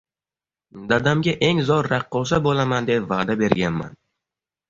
Dadamga 0.91 1.33
eng 1.49 1.59
zo`r 1.67 1.91
raqqosa 1.91 2.39
bo`laman 2.47 2.89
deb 2.91 3.05
va`da 3.13 3.35
berganman 3.43 3.93